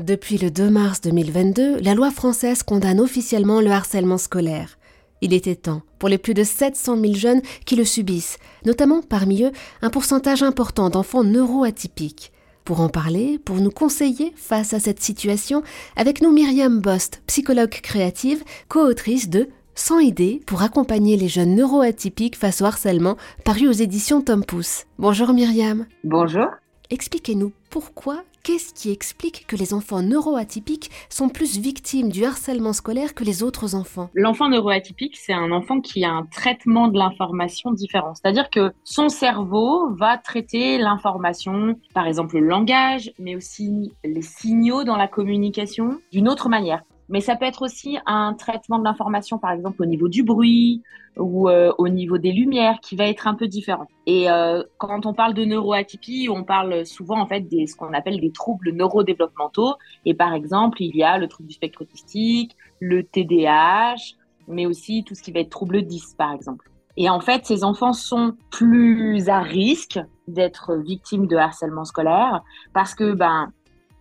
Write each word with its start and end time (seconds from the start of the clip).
Depuis 0.00 0.38
le 0.38 0.50
2 0.50 0.70
mars 0.70 1.02
2022, 1.02 1.80
la 1.80 1.92
loi 1.92 2.10
française 2.10 2.62
condamne 2.62 3.00
officiellement 3.00 3.60
le 3.60 3.70
harcèlement 3.70 4.16
scolaire. 4.16 4.78
Il 5.20 5.34
était 5.34 5.56
temps 5.56 5.82
pour 5.98 6.08
les 6.08 6.16
plus 6.16 6.32
de 6.32 6.42
700 6.42 6.98
000 6.98 7.14
jeunes 7.14 7.42
qui 7.66 7.76
le 7.76 7.84
subissent, 7.84 8.38
notamment 8.64 9.02
parmi 9.02 9.42
eux 9.42 9.52
un 9.82 9.90
pourcentage 9.90 10.42
important 10.42 10.88
d'enfants 10.88 11.22
neuroatypiques. 11.22 12.32
Pour 12.64 12.80
en 12.80 12.88
parler, 12.88 13.38
pour 13.44 13.56
nous 13.56 13.70
conseiller 13.70 14.32
face 14.36 14.72
à 14.72 14.80
cette 14.80 15.02
situation, 15.02 15.62
avec 15.96 16.22
nous 16.22 16.32
Myriam 16.32 16.80
Bost, 16.80 17.20
psychologue 17.26 17.68
créative, 17.68 18.42
co-autrice 18.68 19.28
de 19.28 19.50
100 19.74 19.98
idées 19.98 20.40
pour 20.46 20.62
accompagner 20.62 21.18
les 21.18 21.28
jeunes 21.28 21.54
neuroatypiques 21.54 22.36
face 22.36 22.62
au 22.62 22.64
harcèlement, 22.64 23.18
paru 23.44 23.68
aux 23.68 23.72
éditions 23.72 24.22
Tom 24.22 24.46
Pouce. 24.46 24.86
Bonjour 24.98 25.34
Myriam. 25.34 25.84
Bonjour. 26.04 26.46
Expliquez-nous 26.88 27.52
pourquoi 27.68 28.24
Qu'est-ce 28.42 28.72
qui 28.72 28.90
explique 28.90 29.46
que 29.46 29.54
les 29.54 29.74
enfants 29.74 30.00
neuroatypiques 30.00 30.90
sont 31.10 31.28
plus 31.28 31.58
victimes 31.58 32.08
du 32.08 32.24
harcèlement 32.24 32.72
scolaire 32.72 33.14
que 33.14 33.22
les 33.22 33.42
autres 33.42 33.74
enfants? 33.74 34.08
L'enfant 34.14 34.48
neuroatypique, 34.48 35.18
c'est 35.18 35.34
un 35.34 35.52
enfant 35.52 35.82
qui 35.82 36.04
a 36.04 36.10
un 36.10 36.24
traitement 36.24 36.88
de 36.88 36.98
l'information 36.98 37.70
différent. 37.70 38.14
C'est-à-dire 38.14 38.48
que 38.48 38.72
son 38.82 39.10
cerveau 39.10 39.90
va 39.94 40.16
traiter 40.16 40.78
l'information, 40.78 41.78
par 41.92 42.06
exemple 42.06 42.38
le 42.38 42.46
langage, 42.46 43.12
mais 43.18 43.36
aussi 43.36 43.92
les 44.04 44.22
signaux 44.22 44.84
dans 44.84 44.96
la 44.96 45.06
communication, 45.06 46.00
d'une 46.10 46.28
autre 46.28 46.48
manière. 46.48 46.82
Mais 47.10 47.20
ça 47.20 47.34
peut 47.34 47.44
être 47.44 47.62
aussi 47.62 47.98
un 48.06 48.34
traitement 48.34 48.78
de 48.78 48.84
l'information, 48.84 49.38
par 49.38 49.50
exemple 49.50 49.82
au 49.82 49.86
niveau 49.86 50.08
du 50.08 50.22
bruit 50.22 50.82
ou 51.16 51.48
euh, 51.48 51.72
au 51.76 51.88
niveau 51.88 52.18
des 52.18 52.30
lumières, 52.30 52.78
qui 52.80 52.94
va 52.94 53.06
être 53.06 53.26
un 53.26 53.34
peu 53.34 53.48
différent. 53.48 53.88
Et 54.06 54.30
euh, 54.30 54.62
quand 54.78 55.06
on 55.06 55.12
parle 55.12 55.34
de 55.34 55.44
neuroatypie, 55.44 56.28
on 56.30 56.44
parle 56.44 56.86
souvent 56.86 57.20
en 57.20 57.26
fait 57.26 57.40
de 57.40 57.66
ce 57.66 57.74
qu'on 57.74 57.92
appelle 57.92 58.20
des 58.20 58.30
troubles 58.30 58.70
neurodéveloppementaux. 58.70 59.74
Et 60.06 60.14
par 60.14 60.32
exemple, 60.34 60.80
il 60.80 60.94
y 60.96 61.02
a 61.02 61.18
le 61.18 61.26
trouble 61.26 61.48
du 61.48 61.54
spectre 61.54 61.82
autistique, 61.82 62.56
le 62.78 63.02
TDAH, 63.02 64.14
mais 64.46 64.66
aussi 64.66 65.02
tout 65.04 65.16
ce 65.16 65.22
qui 65.22 65.32
va 65.32 65.40
être 65.40 65.50
trouble 65.50 65.82
10, 65.82 66.14
par 66.16 66.32
exemple. 66.32 66.70
Et 66.96 67.10
en 67.10 67.20
fait, 67.20 67.44
ces 67.44 67.64
enfants 67.64 67.92
sont 67.92 68.36
plus 68.50 69.28
à 69.28 69.40
risque 69.40 69.98
d'être 70.28 70.76
victimes 70.76 71.26
de 71.26 71.36
harcèlement 71.36 71.84
scolaire 71.84 72.42
parce 72.72 72.94
que 72.94 73.14
ben 73.14 73.52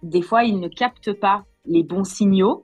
des 0.04 0.22
fois 0.22 0.44
ils 0.44 0.60
ne 0.60 0.68
captent 0.68 1.14
pas 1.14 1.44
les 1.66 1.84
bons 1.84 2.04
signaux 2.04 2.64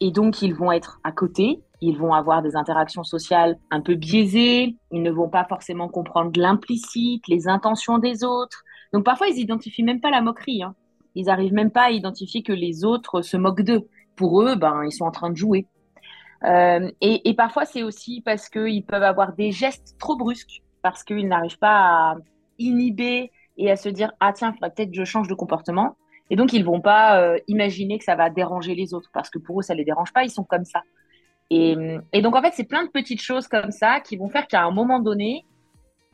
et 0.00 0.10
donc, 0.10 0.42
ils 0.42 0.54
vont 0.54 0.72
être 0.72 1.00
à 1.04 1.12
côté, 1.12 1.62
ils 1.80 1.96
vont 1.96 2.14
avoir 2.14 2.42
des 2.42 2.56
interactions 2.56 3.04
sociales 3.04 3.58
un 3.70 3.80
peu 3.80 3.94
biaisées, 3.94 4.76
ils 4.90 5.02
ne 5.02 5.10
vont 5.10 5.28
pas 5.28 5.44
forcément 5.44 5.88
comprendre 5.88 6.38
l'implicite, 6.38 7.26
les 7.28 7.48
intentions 7.48 7.98
des 7.98 8.24
autres. 8.24 8.64
Donc, 8.92 9.04
parfois, 9.04 9.28
ils 9.28 9.38
identifient 9.38 9.82
même 9.82 10.00
pas 10.00 10.10
la 10.10 10.20
moquerie. 10.20 10.62
Hein. 10.62 10.74
Ils 11.14 11.30
arrivent 11.30 11.52
même 11.52 11.70
pas 11.70 11.84
à 11.84 11.90
identifier 11.90 12.42
que 12.42 12.52
les 12.52 12.84
autres 12.84 13.22
se 13.22 13.36
moquent 13.36 13.62
d'eux. 13.62 13.88
Pour 14.16 14.42
eux, 14.42 14.56
ben, 14.56 14.82
ils 14.84 14.92
sont 14.92 15.04
en 15.04 15.10
train 15.10 15.30
de 15.30 15.36
jouer. 15.36 15.66
Euh, 16.44 16.90
et, 17.00 17.34
parfois, 17.34 17.64
c'est 17.64 17.82
aussi 17.82 18.20
parce 18.20 18.48
qu'ils 18.48 18.84
peuvent 18.84 19.02
avoir 19.02 19.34
des 19.34 19.50
gestes 19.50 19.96
trop 19.98 20.16
brusques, 20.16 20.62
parce 20.82 21.02
qu'ils 21.02 21.28
n'arrivent 21.28 21.58
pas 21.58 22.12
à 22.12 22.16
inhiber 22.58 23.30
et 23.56 23.70
à 23.70 23.76
se 23.76 23.88
dire 23.88 24.12
ah 24.20 24.32
tiens, 24.32 24.52
peut-être 24.60 24.90
que 24.90 24.96
je 24.96 25.04
change 25.04 25.28
de 25.28 25.34
comportement. 25.34 25.96
Et 26.30 26.36
donc, 26.36 26.52
ils 26.52 26.64
vont 26.64 26.80
pas 26.80 27.20
euh, 27.20 27.38
imaginer 27.48 27.98
que 27.98 28.04
ça 28.04 28.16
va 28.16 28.30
déranger 28.30 28.74
les 28.74 28.94
autres 28.94 29.10
parce 29.12 29.30
que 29.30 29.38
pour 29.38 29.60
eux, 29.60 29.62
ça 29.62 29.74
les 29.74 29.84
dérange 29.84 30.12
pas, 30.12 30.24
ils 30.24 30.30
sont 30.30 30.44
comme 30.44 30.64
ça. 30.64 30.82
Et, 31.50 31.76
et 32.12 32.22
donc, 32.22 32.34
en 32.34 32.42
fait, 32.42 32.52
c'est 32.54 32.64
plein 32.64 32.84
de 32.84 32.90
petites 32.90 33.20
choses 33.20 33.46
comme 33.48 33.70
ça 33.70 34.00
qui 34.00 34.16
vont 34.16 34.28
faire 34.28 34.46
qu'à 34.46 34.62
un 34.62 34.70
moment 34.70 34.98
donné, 34.98 35.44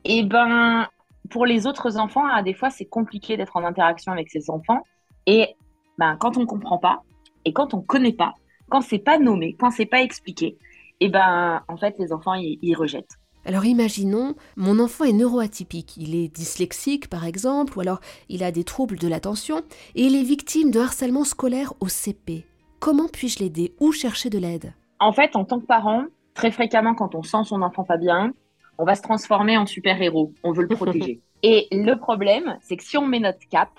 eh 0.04 0.24
ben, 0.24 0.88
pour 1.30 1.46
les 1.46 1.66
autres 1.66 1.96
enfants, 1.98 2.26
à 2.26 2.42
des 2.42 2.54
fois, 2.54 2.70
c'est 2.70 2.86
compliqué 2.86 3.36
d'être 3.36 3.56
en 3.56 3.64
interaction 3.64 4.12
avec 4.12 4.28
ces 4.28 4.50
enfants. 4.50 4.82
Et 5.26 5.54
ben, 5.98 6.16
quand 6.18 6.36
on 6.36 6.46
comprend 6.46 6.78
pas 6.78 7.02
et 7.44 7.52
quand 7.52 7.74
on 7.74 7.80
connaît 7.80 8.12
pas, 8.12 8.34
quand 8.68 8.80
c'est 8.80 8.98
pas 8.98 9.18
nommé, 9.18 9.54
quand 9.58 9.70
c'est 9.70 9.86
pas 9.86 10.02
expliqué, 10.02 10.58
et 10.98 11.08
ben, 11.08 11.62
en 11.68 11.76
fait, 11.76 11.94
les 11.98 12.12
enfants, 12.12 12.34
ils 12.34 12.74
rejettent. 12.74 13.19
Alors 13.46 13.64
imaginons, 13.64 14.34
mon 14.56 14.78
enfant 14.78 15.04
est 15.04 15.12
neuroatypique, 15.12 15.96
il 15.96 16.14
est 16.14 16.28
dyslexique 16.28 17.08
par 17.08 17.24
exemple, 17.24 17.78
ou 17.78 17.80
alors 17.80 18.00
il 18.28 18.44
a 18.44 18.52
des 18.52 18.64
troubles 18.64 18.98
de 18.98 19.08
l'attention, 19.08 19.62
et 19.94 20.02
il 20.02 20.14
est 20.14 20.22
victime 20.22 20.70
de 20.70 20.78
harcèlement 20.78 21.24
scolaire 21.24 21.72
au 21.80 21.88
CP. 21.88 22.44
Comment 22.80 23.08
puis-je 23.08 23.38
l'aider 23.38 23.74
Où 23.80 23.92
chercher 23.92 24.28
de 24.28 24.38
l'aide? 24.38 24.74
En 24.98 25.12
fait, 25.12 25.36
en 25.36 25.44
tant 25.44 25.58
que 25.58 25.66
parent, 25.66 26.04
très 26.34 26.50
fréquemment 26.50 26.94
quand 26.94 27.14
on 27.14 27.22
sent 27.22 27.44
son 27.44 27.62
enfant 27.62 27.84
pas 27.84 27.96
bien, 27.96 28.32
on 28.78 28.84
va 28.84 28.94
se 28.94 29.02
transformer 29.02 29.56
en 29.56 29.66
super-héros, 29.66 30.32
on 30.44 30.52
veut 30.52 30.62
le 30.62 30.74
protéger. 30.74 31.20
et 31.42 31.66
le 31.72 31.94
problème, 31.94 32.58
c'est 32.60 32.76
que 32.76 32.84
si 32.84 32.98
on 32.98 33.06
met 33.06 33.20
notre 33.20 33.46
cap, 33.50 33.70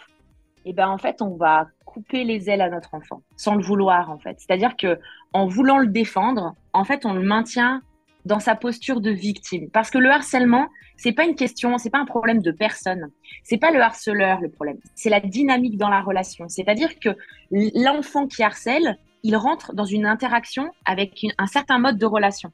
eh 0.65 0.73
ben 0.73 0.89
en 0.89 0.97
fait, 0.97 1.21
on 1.21 1.35
va 1.35 1.67
couper 1.85 2.23
les 2.23 2.49
ailes 2.49 2.61
à 2.61 2.69
notre 2.69 2.93
enfant, 2.93 3.21
sans 3.35 3.55
le 3.55 3.63
vouloir 3.63 4.09
en 4.09 4.17
fait. 4.17 4.39
C'est-à-dire 4.39 4.75
que 4.75 4.99
en 5.33 5.45
voulant 5.45 5.77
le 5.77 5.87
défendre, 5.87 6.55
en 6.73 6.83
fait, 6.83 7.05
on 7.05 7.13
le 7.13 7.21
maintient 7.21 7.81
dans 8.25 8.39
sa 8.39 8.55
posture 8.55 9.01
de 9.01 9.11
victime. 9.11 9.69
Parce 9.71 9.89
que 9.89 9.97
le 9.97 10.09
harcèlement, 10.09 10.67
c'est 10.97 11.11
pas 11.11 11.25
une 11.25 11.35
question, 11.35 11.77
c'est 11.77 11.89
pas 11.89 11.99
un 11.99 12.05
problème 12.05 12.41
de 12.41 12.51
personne. 12.51 13.09
C'est 13.43 13.57
pas 13.57 13.71
le 13.71 13.81
harceleur 13.81 14.39
le 14.41 14.49
problème. 14.49 14.77
C'est 14.95 15.09
la 15.09 15.19
dynamique 15.19 15.77
dans 15.77 15.89
la 15.89 16.01
relation. 16.01 16.47
C'est-à-dire 16.47 16.99
que 16.99 17.09
l'enfant 17.51 18.27
qui 18.27 18.43
harcèle, 18.43 18.97
il 19.23 19.35
rentre 19.35 19.73
dans 19.73 19.85
une 19.85 20.05
interaction 20.05 20.71
avec 20.85 21.25
un 21.37 21.47
certain 21.47 21.79
mode 21.79 21.97
de 21.97 22.05
relation. 22.05 22.51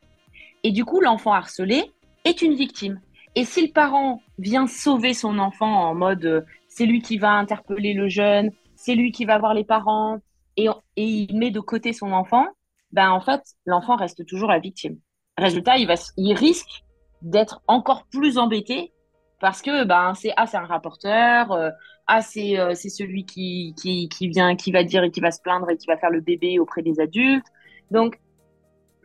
Et 0.63 0.72
du 0.72 0.85
coup, 0.85 1.01
l'enfant 1.01 1.33
harcelé 1.33 1.91
est 2.23 2.41
une 2.41 2.56
victime. 2.56 3.00
Et 3.35 3.45
si 3.45 3.66
le 3.66 3.72
parent 3.72 4.22
vient 4.39 4.67
sauver 4.67 5.13
son 5.13 5.38
enfant 5.38 5.89
en 5.89 5.94
mode 5.94 6.25
euh, 6.25 6.41
c'est 6.67 6.85
lui 6.85 7.01
qui 7.01 7.17
va 7.17 7.31
interpeller 7.31 7.94
le 7.94 8.07
jeune, 8.07 8.51
c'est 8.75 8.95
lui 8.95 9.11
qui 9.11 9.25
va 9.25 9.38
voir 9.38 9.53
les 9.53 9.63
parents 9.63 10.19
et, 10.57 10.67
et 10.95 11.03
il 11.03 11.38
met 11.38 11.51
de 11.51 11.59
côté 11.59 11.94
son 11.94 12.11
enfant, 12.11 12.47
ben 12.91 13.09
en 13.09 13.22
fait, 13.22 13.41
l'enfant 13.66 13.95
reste 13.95 14.25
toujours 14.25 14.50
la 14.50 14.59
victime. 14.59 14.97
Résultat, 15.37 15.77
il, 15.77 15.87
va, 15.87 15.95
il 16.17 16.33
risque 16.33 16.83
d'être 17.21 17.61
encore 17.67 18.05
plus 18.11 18.37
embêté 18.37 18.91
parce 19.39 19.61
que 19.61 19.83
ben 19.83 20.13
c'est 20.15 20.33
ah 20.35 20.45
un 20.53 20.65
rapporteur, 20.65 21.51
euh, 21.51 21.69
ah 22.07 22.21
c'est 22.21 22.59
euh, 22.59 22.73
c'est 22.73 22.89
celui 22.89 23.25
qui, 23.25 23.75
qui, 23.79 24.09
qui 24.09 24.29
vient 24.29 24.55
qui 24.55 24.71
va 24.71 24.83
dire 24.83 25.03
et 25.03 25.11
qui 25.11 25.19
va 25.19 25.31
se 25.31 25.41
plaindre 25.41 25.69
et 25.69 25.77
qui 25.77 25.85
va 25.87 25.97
faire 25.97 26.09
le 26.09 26.21
bébé 26.21 26.57
auprès 26.59 26.81
des 26.81 26.99
adultes. 26.99 27.45
Donc 27.91 28.19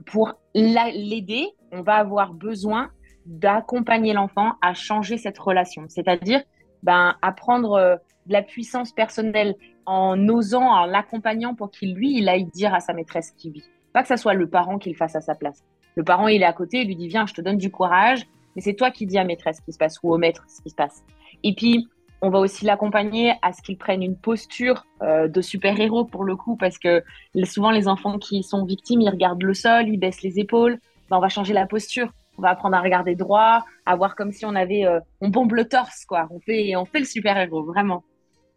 pour 0.06 0.34
l'aider, 0.54 1.48
on 1.71 1.82
va 1.82 1.97
avoir 1.97 2.32
besoin 2.32 2.91
d'accompagner 3.26 4.15
l'enfant 4.15 4.54
à 4.62 4.75
changer 4.75 5.19
cette 5.19 5.38
relation, 5.38 5.84
c'est-à-dire 5.88 6.42
ben 6.82 7.15
à 7.21 7.32
prendre 7.32 7.72
euh, 7.72 7.97
de 8.26 8.32
la 8.32 8.42
puissance 8.42 8.92
personnelle 8.92 9.54
en 9.84 10.28
osant, 10.28 10.65
en 10.65 10.87
l'accompagnant 10.87 11.54
pour 11.54 11.71
qu'il 11.71 11.94
lui 11.94 12.16
il 12.19 12.28
aille 12.28 12.47
dire 12.47 12.72
à 12.72 12.81
sa 12.81 12.94
maîtresse 12.94 13.32
qui 13.32 13.50
vit, 13.50 13.65
pas 13.92 14.03
que 14.03 14.09
ça 14.09 14.16
soit 14.16 14.34
le 14.34 14.48
parent 14.48 14.78
qui 14.78 14.88
le 14.88 14.97
fasse 14.97 15.15
à 15.15 15.21
sa 15.21 15.34
place. 15.34 15.62
Le 15.94 16.04
parent, 16.04 16.28
il 16.28 16.42
est 16.42 16.47
à 16.47 16.53
côté, 16.53 16.82
il 16.82 16.86
lui 16.86 16.97
dit 16.97 17.08
Viens, 17.08 17.26
je 17.26 17.34
te 17.34 17.41
donne 17.41 17.58
du 17.58 17.70
courage, 17.70 18.26
mais 18.54 18.62
c'est 18.62 18.75
toi 18.75 18.91
qui 18.91 19.06
dis 19.06 19.19
à 19.19 19.25
maîtresse 19.25 19.58
ce 19.58 19.62
qui 19.62 19.72
se 19.72 19.78
passe 19.78 19.98
ou 20.03 20.12
au 20.12 20.19
maître 20.19 20.44
ce 20.48 20.62
qui 20.62 20.70
se 20.70 20.75
passe. 20.75 21.03
Et 21.42 21.54
puis, 21.54 21.88
on 22.22 22.30
va 22.30 22.38
aussi 22.38 22.64
l'accompagner 22.64 23.34
à 23.42 23.53
ce 23.53 23.62
qu'il 23.62 23.76
prenne 23.76 24.03
une 24.03 24.16
posture 24.16 24.86
euh, 25.03 25.26
de 25.26 25.41
super-héros 25.41 26.04
pour 26.04 26.22
le 26.25 26.36
coup, 26.36 26.56
parce 26.56 26.78
que 26.78 27.03
souvent 27.44 27.72
les 27.72 27.88
enfants 27.88 28.19
qui 28.19 28.44
sont 28.44 28.64
victimes, 28.64 29.00
ils 29.00 29.10
regardent 29.10 29.42
le 29.42 29.54
sol, 29.54 29.88
ils 29.88 29.98
baissent 29.98 30.22
les 30.22 30.38
épaules. 30.38 30.78
Ben, 31.10 31.16
on 31.16 31.20
va 31.20 31.28
changer 31.28 31.53
la 31.53 31.66
posture. 31.66 32.12
On 32.38 32.42
va 32.42 32.50
apprendre 32.50 32.76
à 32.76 32.80
regarder 32.80 33.14
droit, 33.14 33.64
à 33.84 33.97
voir 33.97 34.14
comme 34.14 34.32
si 34.32 34.47
on 34.47 34.54
avait, 34.54 34.86
euh, 34.86 35.00
on 35.20 35.28
bombe 35.28 35.53
le 35.53 35.69
torse, 35.69 36.04
quoi. 36.06 36.28
On 36.30 36.41
fait, 36.41 36.74
on 36.76 36.86
fait 36.86 37.00
le 37.00 37.04
super-héros, 37.04 37.64
vraiment. 37.64 38.04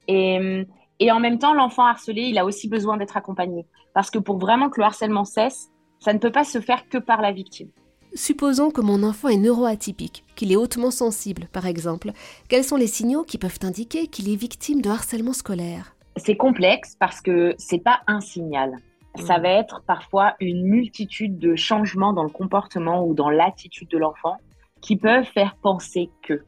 Et, 0.07 0.65
et 0.99 1.11
en 1.11 1.19
même 1.19 1.39
temps, 1.39 1.53
l'enfant 1.53 1.85
harcelé, 1.85 2.21
il 2.21 2.37
a 2.37 2.45
aussi 2.45 2.69
besoin 2.69 2.97
d'être 2.97 3.17
accompagné. 3.17 3.65
Parce 3.93 4.11
que 4.11 4.19
pour 4.19 4.37
vraiment 4.37 4.69
que 4.69 4.79
le 4.79 4.85
harcèlement 4.85 5.25
cesse, 5.25 5.71
ça 6.05 6.13
ne 6.13 6.19
peut 6.19 6.31
pas 6.31 6.43
se 6.43 6.61
faire 6.61 6.87
que 6.87 6.99
par 6.99 7.19
la 7.19 7.31
victime. 7.31 7.69
Supposons 8.13 8.69
que 8.69 8.79
mon 8.79 9.01
enfant 9.01 9.27
est 9.27 9.37
neuroatypique, 9.37 10.23
qu'il 10.35 10.51
est 10.51 10.55
hautement 10.55 10.91
sensible, 10.91 11.47
par 11.51 11.65
exemple. 11.65 12.11
Quels 12.47 12.63
sont 12.63 12.75
les 12.75 12.87
signaux 12.87 13.23
qui 13.23 13.39
peuvent 13.39 13.57
indiquer 13.63 14.05
qu'il 14.05 14.31
est 14.31 14.35
victime 14.35 14.81
de 14.83 14.89
harcèlement 14.89 15.33
scolaire? 15.33 15.95
C'est 16.17 16.37
complexe 16.37 16.95
parce 16.99 17.21
que 17.21 17.55
c'est 17.57 17.83
pas 17.83 18.01
un 18.05 18.21
signal. 18.21 18.77
Ça 19.15 19.39
va 19.39 19.49
être 19.49 19.81
parfois 19.87 20.35
une 20.39 20.63
multitude 20.63 21.39
de 21.39 21.55
changements 21.55 22.13
dans 22.13 22.23
le 22.23 22.29
comportement 22.29 23.03
ou 23.03 23.15
dans 23.15 23.29
l'attitude 23.29 23.89
de 23.89 23.97
l'enfant 23.97 24.37
qui 24.81 24.97
peuvent 24.97 25.25
faire 25.25 25.55
penser 25.55 26.11
que. 26.21 26.43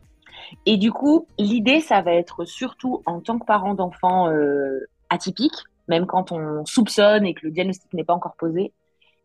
Et 0.68 0.78
du 0.78 0.92
coup, 0.92 1.26
l'idée, 1.40 1.82
ça 1.82 2.02
va 2.02 2.14
être 2.14 2.46
surtout 2.46 3.02
en 3.08 3.22
tant 3.22 3.40
que 3.40 3.46
parent 3.46 3.74
d'enfant 3.74 4.30
euh, 4.30 4.88
atypique, 5.10 5.64
même 5.88 6.06
quand 6.06 6.32
on 6.32 6.64
soupçonne 6.66 7.26
et 7.26 7.34
que 7.34 7.48
le 7.48 7.52
diagnostic 7.52 7.92
n'est 7.94 8.04
pas 8.04 8.14
encore 8.14 8.36
posé, 8.38 8.72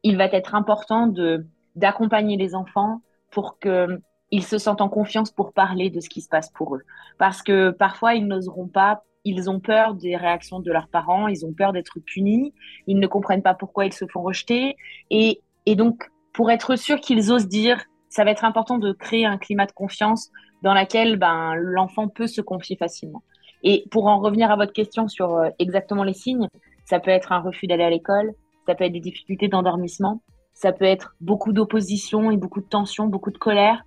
il 0.02 0.16
va 0.16 0.24
être 0.26 0.54
important 0.54 1.06
de 1.06 1.46
d'accompagner 1.74 2.36
les 2.36 2.54
enfants 2.54 3.00
pour 3.30 3.58
qu'ils 3.58 4.44
se 4.44 4.58
sentent 4.58 4.82
en 4.82 4.90
confiance 4.90 5.30
pour 5.30 5.52
parler 5.52 5.88
de 5.88 6.00
ce 6.00 6.10
qui 6.10 6.20
se 6.20 6.28
passe 6.28 6.50
pour 6.50 6.76
eux. 6.76 6.82
Parce 7.18 7.42
que 7.42 7.70
parfois, 7.70 8.14
ils 8.14 8.26
n'oseront 8.26 8.68
pas, 8.68 9.04
ils 9.24 9.48
ont 9.48 9.58
peur 9.58 9.94
des 9.94 10.16
réactions 10.16 10.60
de 10.60 10.70
leurs 10.70 10.88
parents, 10.88 11.28
ils 11.28 11.46
ont 11.46 11.52
peur 11.52 11.72
d'être 11.72 11.98
punis, 12.00 12.52
ils 12.86 12.98
ne 12.98 13.06
comprennent 13.06 13.42
pas 13.42 13.54
pourquoi 13.54 13.86
ils 13.86 13.92
se 13.92 14.06
font 14.06 14.20
rejeter. 14.20 14.76
Et, 15.08 15.40
et 15.64 15.76
donc, 15.76 16.10
pour 16.34 16.50
être 16.50 16.76
sûr 16.76 17.00
qu'ils 17.00 17.32
osent 17.32 17.48
dire, 17.48 17.82
ça 18.10 18.24
va 18.24 18.30
être 18.30 18.44
important 18.44 18.76
de 18.76 18.92
créer 18.92 19.24
un 19.24 19.38
climat 19.38 19.64
de 19.64 19.72
confiance 19.72 20.30
dans 20.62 20.74
lequel 20.74 21.16
ben, 21.16 21.54
l'enfant 21.54 22.08
peut 22.08 22.26
se 22.26 22.42
confier 22.42 22.76
facilement. 22.76 23.22
Et 23.62 23.86
pour 23.90 24.06
en 24.06 24.18
revenir 24.18 24.50
à 24.50 24.56
votre 24.56 24.72
question 24.72 25.08
sur 25.08 25.36
euh, 25.36 25.48
exactement 25.58 26.04
les 26.04 26.14
signes, 26.14 26.48
Ça 26.84 27.00
peut 27.00 27.10
être 27.10 27.32
un 27.32 27.40
refus 27.40 27.66
d'aller 27.66 27.84
à 27.84 27.90
l'école, 27.90 28.34
ça 28.66 28.74
peut 28.74 28.84
être 28.84 28.92
des 28.92 29.00
difficultés 29.00 29.48
d'endormissement, 29.48 30.22
ça 30.54 30.72
peut 30.72 30.84
être 30.84 31.14
beaucoup 31.20 31.52
d'opposition 31.52 32.30
et 32.30 32.36
beaucoup 32.36 32.60
de 32.60 32.66
tension, 32.66 33.06
beaucoup 33.06 33.30
de 33.30 33.38
colère. 33.38 33.84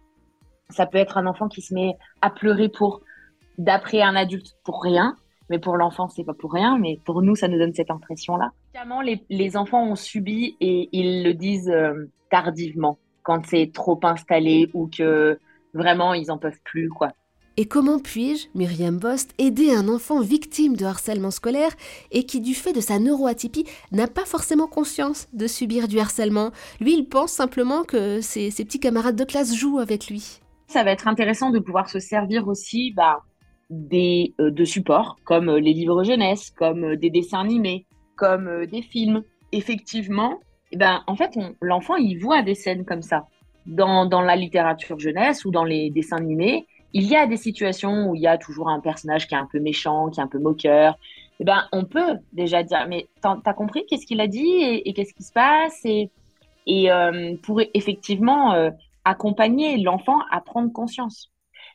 Ça 0.69 0.86
peut 0.86 0.98
être 0.98 1.18
un 1.18 1.27
enfant 1.27 1.48
qui 1.48 1.62
se 1.62 1.74
met 1.74 1.95
à 2.22 2.30
pleurer 2.30 2.69
pour, 2.69 3.01
d'après 3.57 4.01
un 4.01 4.16
adulte, 4.16 4.57
pour 4.63 4.81
rien. 4.81 5.16
Mais 5.50 5.60
pour 5.60 5.77
l'enfant, 5.77 6.10
c'est 6.10 6.24
pas 6.24 6.33
pour 6.33 6.51
rien. 6.51 6.77
Mais 6.80 7.00
pour 7.06 7.22
nous, 7.22 7.36
ça 7.36 7.48
nous 7.48 7.60
donne 7.60 7.74
cette 7.74 7.92
impression-là. 7.92 8.51
Les, 9.04 9.24
les, 9.30 9.57
enfants 9.57 9.83
ont 9.83 9.95
subi 9.95 10.57
et 10.60 10.89
ils 10.92 11.24
le 11.24 11.33
disent 11.33 11.69
euh, 11.69 12.10
tardivement 12.31 12.98
quand 13.21 13.45
c'est 13.45 13.71
trop 13.74 14.00
installé 14.04 14.69
ou 14.74 14.88
que 14.88 15.39
vraiment 15.74 16.13
ils 16.13 16.31
en 16.31 16.38
peuvent 16.38 16.60
plus, 16.63 16.89
quoi? 16.89 17.12
Et 17.57 17.66
comment 17.68 18.00
puis-je, 18.00 18.48
Myriam 18.54 18.98
Bost, 18.98 19.34
aider 19.38 19.74
un 19.74 19.88
enfant 19.88 20.19
victime 20.19 20.75
de 20.75 20.84
harcèlement 20.84 21.31
scolaire 21.31 21.72
et 22.12 22.25
qui, 22.25 22.42
du 22.42 22.54
fait 22.54 22.74
de 22.74 22.81
sa 22.81 23.00
neuroatypie, 23.00 23.66
n'a 23.94 24.07
pas 24.07 24.25
forcément 24.25 24.68
conscience 24.68 25.30
de 25.31 25.48
subir 25.48 25.88
du 25.88 25.98
harcèlement? 25.98 26.52
Lui, 26.81 26.96
il 26.96 27.07
pense 27.07 27.31
simplement 27.31 27.84
que 27.84 28.19
ses, 28.19 28.50
petits 28.50 28.81
camarades 28.81 29.16
de 29.16 29.24
classe 29.24 29.56
jouent 29.56 29.80
avec 29.80 30.07
lui. 30.07 30.42
Ça 30.68 30.84
va 30.84 30.92
être 30.92 31.07
intéressant 31.07 31.50
de 31.50 31.60
pouvoir 31.60 31.90
se 31.90 32.00
servir 32.00 32.50
aussi 32.50 32.92
bah, 32.92 33.22
des, 33.69 34.34
euh, 34.42 34.52
de 34.52 34.66
supports 34.66 35.16
comme 35.24 35.48
euh, 35.48 35.60
les 35.60 35.74
livres 35.74 36.04
jeunesse, 36.04 36.50
comme 36.50 36.84
euh, 36.84 36.98
des 36.98 37.10
dessins 37.10 37.40
animés, 37.40 37.86
comme 38.18 38.66
des 38.66 38.81
films. 38.81 39.24
Effectivement, 39.54 40.42
eh 40.74 40.78
ben, 40.78 41.04
en 41.07 41.16
fait, 41.16 41.40
l'enfant, 41.62 41.96
il 41.96 42.18
voit 42.18 42.42
des 42.42 42.56
scènes 42.56 42.84
comme 42.84 43.02
ça. 43.02 43.28
Dans, 43.66 44.06
dans 44.06 44.22
la 44.22 44.36
littérature 44.36 45.00
jeunesse 45.00 45.46
ou 45.46 45.52
dans 45.52 45.63
les 45.63 45.90
dessins 45.90 46.18
animés, 46.18 46.68
il 46.95 47.07
y 47.09 47.15
a 47.18 47.27
des 47.27 47.36
situations 47.36 48.07
où 48.07 48.15
il 48.15 48.21
y 48.21 48.27
a 48.27 48.38
toujours 48.38 48.69
un 48.69 48.80
personnage 48.80 49.27
qui 49.27 49.36
est 49.36 49.38
un 49.38 49.50
peu 49.51 49.59
méchant, 49.59 50.09
qui 50.09 50.21
est 50.21 50.24
un 50.24 50.27
peu 50.27 50.39
moqueur. 50.39 50.97
Eh 51.42 51.44
ben, 51.44 51.68
on 51.74 51.83
peut 51.83 52.19
déjà 52.31 52.63
dire, 52.63 52.88
mais 52.88 53.09
t'as 53.21 53.53
compris 53.53 53.86
qu'est-ce 53.86 54.06
qu'il 54.06 54.21
a 54.21 54.27
dit 54.27 54.62
et, 54.62 54.94
qu'est-ce 54.94 55.13
qui 55.13 55.24
se 55.24 55.33
passe 55.33 55.83
et, 55.83 56.09
euh, 56.89 57.36
pour 57.44 57.62
effectivement 57.74 58.53
euh, 58.53 58.71
accompagner 59.03 59.77
l'enfant 59.77 60.19
à 60.31 60.39
prendre 60.39 60.71
conscience. 60.71 61.33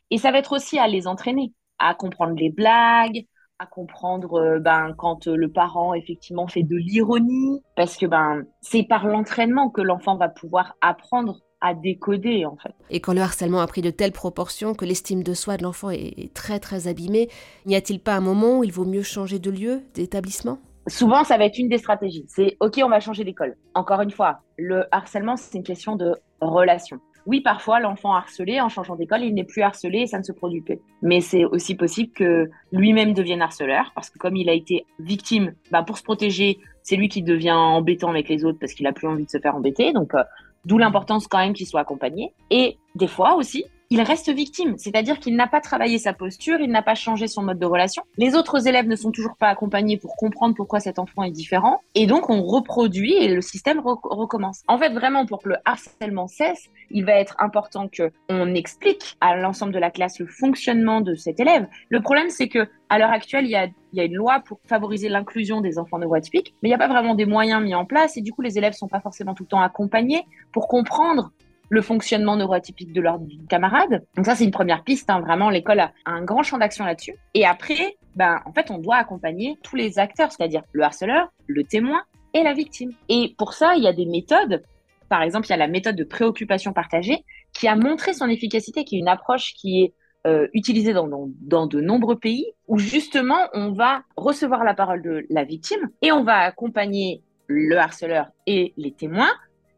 Et 0.09 0.17
ça 0.17 0.31
va 0.31 0.39
être 0.39 0.53
aussi 0.53 0.79
à 0.79 0.87
les 0.87 1.05
entraîner, 1.05 1.53
à 1.77 1.93
comprendre 1.93 2.33
les 2.35 2.49
blagues, 2.49 3.27
à 3.59 3.67
comprendre 3.67 4.41
euh, 4.41 4.59
ben, 4.59 4.95
quand 4.97 5.27
le 5.27 5.51
parent 5.51 5.93
effectivement 5.93 6.47
fait 6.47 6.63
de 6.63 6.77
l'ironie, 6.77 7.61
parce 7.75 7.95
que 7.95 8.07
ben, 8.07 8.43
c'est 8.61 8.81
par 8.81 9.05
l'entraînement 9.05 9.69
que 9.69 9.81
l'enfant 9.81 10.15
va 10.15 10.29
pouvoir 10.29 10.75
apprendre 10.81 11.41
à 11.61 11.73
décoder 11.73 12.45
en 12.45 12.57
fait. 12.57 12.73
Et 12.89 12.99
quand 12.99 13.13
le 13.13 13.21
harcèlement 13.21 13.61
a 13.61 13.67
pris 13.67 13.81
de 13.81 13.91
telles 13.91 14.11
proportions 14.11 14.73
que 14.73 14.85
l'estime 14.85 15.23
de 15.23 15.33
soi 15.33 15.57
de 15.57 15.63
l'enfant 15.63 15.89
est 15.91 16.33
très 16.33 16.59
très 16.59 16.87
abîmée, 16.87 17.29
n'y 17.65 17.75
a-t-il 17.75 17.99
pas 17.99 18.15
un 18.15 18.21
moment 18.21 18.59
où 18.59 18.63
il 18.63 18.71
vaut 18.71 18.85
mieux 18.85 19.03
changer 19.03 19.39
de 19.39 19.51
lieu, 19.51 19.81
d'établissement? 19.93 20.59
Souvent, 20.87 21.23
ça 21.23 21.37
va 21.37 21.45
être 21.45 21.59
une 21.59 21.69
des 21.69 21.77
stratégies. 21.77 22.25
C'est 22.27 22.57
OK, 22.59 22.81
on 22.83 22.89
va 22.89 22.99
changer 22.99 23.23
d'école. 23.23 23.55
Encore 23.75 24.01
une 24.01 24.09
fois, 24.09 24.39
le 24.57 24.85
harcèlement, 24.91 25.37
c'est 25.37 25.55
une 25.55 25.63
question 25.63 25.95
de 25.95 26.15
relation. 26.41 26.99
Oui, 27.27 27.41
parfois, 27.41 27.79
l'enfant 27.79 28.13
harcelé, 28.13 28.59
en 28.61 28.69
changeant 28.69 28.95
d'école, 28.95 29.21
il 29.21 29.35
n'est 29.35 29.43
plus 29.43 29.61
harcelé 29.61 29.99
et 29.99 30.07
ça 30.07 30.17
ne 30.17 30.23
se 30.23 30.31
produit 30.31 30.61
plus. 30.61 30.79
Mais 31.03 31.21
c'est 31.21 31.45
aussi 31.45 31.75
possible 31.75 32.11
que 32.13 32.49
lui-même 32.71 33.13
devienne 33.13 33.43
harceleur, 33.43 33.91
parce 33.93 34.09
que 34.09 34.17
comme 34.17 34.35
il 34.35 34.49
a 34.49 34.53
été 34.53 34.87
victime, 34.99 35.53
bah, 35.71 35.83
pour 35.83 35.99
se 35.99 36.03
protéger, 36.03 36.57
c'est 36.81 36.95
lui 36.95 37.09
qui 37.09 37.21
devient 37.21 37.51
embêtant 37.51 38.09
avec 38.09 38.27
les 38.27 38.43
autres 38.43 38.57
parce 38.59 38.73
qu'il 38.73 38.87
a 38.87 38.91
plus 38.91 39.07
envie 39.07 39.25
de 39.25 39.29
se 39.29 39.37
faire 39.37 39.55
embêter. 39.55 39.93
Donc, 39.93 40.15
euh, 40.15 40.23
D'où 40.65 40.77
l'importance 40.77 41.27
quand 41.27 41.39
même 41.39 41.53
qu'il 41.53 41.67
soit 41.67 41.81
accompagné. 41.81 42.33
Et 42.49 42.77
des 42.95 43.07
fois 43.07 43.35
aussi, 43.35 43.65
il 43.91 44.01
reste 44.01 44.33
victime, 44.33 44.77
c'est-à-dire 44.77 45.19
qu'il 45.19 45.35
n'a 45.35 45.47
pas 45.47 45.59
travaillé 45.59 45.97
sa 45.97 46.13
posture, 46.13 46.61
il 46.61 46.71
n'a 46.71 46.81
pas 46.81 46.95
changé 46.95 47.27
son 47.27 47.43
mode 47.43 47.59
de 47.59 47.65
relation. 47.65 48.03
Les 48.17 48.35
autres 48.35 48.65
élèves 48.65 48.87
ne 48.87 48.95
sont 48.95 49.11
toujours 49.11 49.35
pas 49.35 49.49
accompagnés 49.49 49.97
pour 49.97 50.15
comprendre 50.15 50.55
pourquoi 50.55 50.79
cet 50.79 50.97
enfant 50.97 51.23
est 51.23 51.31
différent, 51.31 51.81
et 51.93 52.07
donc 52.07 52.29
on 52.29 52.41
reproduit 52.41 53.13
et 53.13 53.27
le 53.27 53.41
système 53.41 53.81
recommence. 53.81 54.63
En 54.69 54.77
fait, 54.77 54.93
vraiment, 54.93 55.25
pour 55.25 55.43
que 55.43 55.49
le 55.49 55.57
harcèlement 55.65 56.27
cesse, 56.27 56.69
il 56.89 57.03
va 57.03 57.15
être 57.15 57.35
important 57.39 57.89
que 57.89 58.11
on 58.29 58.55
explique 58.55 59.17
à 59.19 59.35
l'ensemble 59.35 59.73
de 59.73 59.79
la 59.79 59.91
classe 59.91 60.19
le 60.19 60.25
fonctionnement 60.25 61.01
de 61.01 61.13
cet 61.15 61.41
élève. 61.41 61.67
Le 61.89 61.99
problème, 61.99 62.29
c'est 62.29 62.47
que 62.47 62.69
à 62.87 62.97
l'heure 62.97 63.11
actuelle, 63.11 63.43
il 63.43 63.51
y 63.51 63.55
a, 63.57 64.05
une 64.05 64.15
loi 64.15 64.39
pour 64.39 64.61
favoriser 64.67 65.09
l'inclusion 65.09 65.59
des 65.59 65.77
enfants 65.77 65.99
neuroatypiques, 65.99 66.55
mais 66.63 66.69
il 66.69 66.71
n'y 66.71 66.75
a 66.75 66.77
pas 66.77 66.87
vraiment 66.87 67.13
des 67.13 67.25
moyens 67.25 67.61
mis 67.61 67.75
en 67.75 67.83
place, 67.83 68.15
et 68.15 68.21
du 68.21 68.31
coup, 68.31 68.41
les 68.41 68.57
élèves 68.57 68.71
sont 68.71 68.87
pas 68.87 69.01
forcément 69.01 69.33
tout 69.33 69.43
le 69.43 69.49
temps 69.49 69.61
accompagnés 69.61 70.23
pour 70.53 70.69
comprendre 70.69 71.31
le 71.71 71.81
fonctionnement 71.81 72.35
neuroatypique 72.35 72.91
de 72.91 72.99
leurs 72.99 73.19
camarades. 73.49 74.05
Donc 74.17 74.25
ça, 74.25 74.35
c'est 74.35 74.43
une 74.43 74.51
première 74.51 74.83
piste. 74.83 75.09
Hein. 75.09 75.21
Vraiment, 75.21 75.49
l'école 75.49 75.79
a 75.79 75.93
un 76.05 76.21
grand 76.21 76.43
champ 76.43 76.57
d'action 76.57 76.83
là-dessus. 76.83 77.15
Et 77.33 77.45
après, 77.45 77.95
ben, 78.15 78.41
en 78.45 78.51
fait, 78.51 78.69
on 78.71 78.77
doit 78.77 78.97
accompagner 78.97 79.57
tous 79.63 79.77
les 79.77 79.97
acteurs, 79.97 80.33
c'est-à-dire 80.33 80.63
le 80.73 80.83
harceleur, 80.83 81.31
le 81.47 81.63
témoin 81.63 82.01
et 82.33 82.43
la 82.43 82.53
victime. 82.53 82.91
Et 83.07 83.35
pour 83.37 83.53
ça, 83.53 83.75
il 83.77 83.83
y 83.83 83.87
a 83.87 83.93
des 83.93 84.05
méthodes. 84.05 84.63
Par 85.07 85.21
exemple, 85.21 85.47
il 85.47 85.51
y 85.51 85.53
a 85.53 85.57
la 85.57 85.69
méthode 85.69 85.95
de 85.95 86.03
préoccupation 86.03 86.73
partagée 86.73 87.23
qui 87.53 87.69
a 87.69 87.77
montré 87.77 88.13
son 88.13 88.27
efficacité, 88.27 88.83
qui 88.83 88.97
est 88.97 88.99
une 88.99 89.07
approche 89.07 89.53
qui 89.53 89.83
est 89.83 89.93
euh, 90.27 90.49
utilisée 90.53 90.91
dans, 90.91 91.07
dans, 91.07 91.29
dans, 91.39 91.67
de 91.67 91.79
nombreux 91.79 92.19
pays, 92.19 92.47
où 92.67 92.79
justement, 92.79 93.47
on 93.53 93.71
va 93.71 94.03
recevoir 94.17 94.65
la 94.65 94.73
parole 94.73 95.01
de 95.01 95.25
la 95.29 95.45
victime 95.45 95.89
et 96.01 96.11
on 96.11 96.25
va 96.25 96.39
accompagner 96.39 97.23
le 97.47 97.77
harceleur 97.77 98.27
et 98.45 98.73
les 98.75 98.91
témoins 98.91 99.31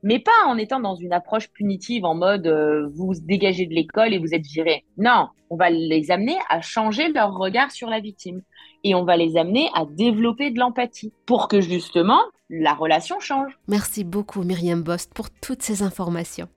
mais 0.04 0.20
pas 0.20 0.46
en 0.46 0.58
étant 0.58 0.80
dans 0.80 0.96
une 0.96 1.14
approche 1.14 1.50
punitive 1.52 2.06
en 2.06 2.14
mode 2.14 2.46
euh, 2.46 2.90
vous 2.94 3.14
dégagez 3.22 3.66
de 3.66 3.74
l'école 3.74 4.14
et 4.14 4.20
vous 4.20 4.34
êtes 4.34 4.46
viré. 4.46 4.86
Non, 4.98 5.30
on 5.50 5.56
va 5.56 5.70
les 5.70 6.12
amener 6.12 6.38
à 6.50 6.62
changer 6.62 7.08
leur 7.10 7.34
regard 7.34 7.72
sur 7.72 7.90
la 7.90 8.00
victime 8.00 8.42
et 8.84 8.94
on 8.96 9.06
va 9.06 9.18
les 9.18 9.38
amener 9.38 9.70
à 9.74 9.86
développer 9.86 10.52
de 10.52 10.60
l'empathie 10.60 11.14
pour 11.26 11.48
que 11.48 11.62
justement 11.62 12.22
la 12.50 12.74
relation 12.74 13.20
change. 13.20 13.58
Merci 13.68 14.04
beaucoup 14.04 14.44
Myriam 14.44 14.84
Bost 14.84 15.14
pour 15.14 15.30
toutes 15.30 15.64
ces 15.64 15.82
informations. 15.82 16.50